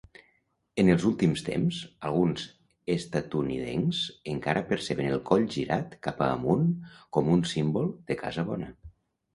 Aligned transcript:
En 0.83 0.87
els 0.93 1.03
últims 1.09 1.43
temps, 1.49 1.81
alguns 2.09 2.47
estatunidencs 2.95 4.01
encara 4.35 4.65
perceben 4.73 5.11
el 5.13 5.23
coll 5.31 5.47
girat 5.59 5.95
cap 6.09 6.27
amunt 6.31 6.69
com 7.19 7.33
un 7.37 7.49
símbol 7.55 7.95
"de 8.11 8.21
casa 8.27 8.51
bona". 8.53 8.75